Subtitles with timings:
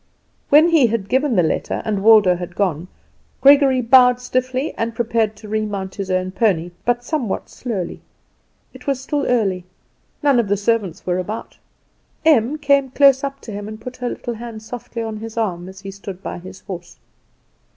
[0.49, 2.87] When he had given the letter, and Waldo had gone,
[3.39, 8.01] Gregory bowed stiffly and prepared to remount his own pony, but somewhat slowly.
[8.73, 9.63] It was still early;
[10.23, 11.59] none of the servants were about.
[12.25, 15.69] Em came up close to him and put her little hand softly on his arm
[15.69, 16.97] as he stood by his horse.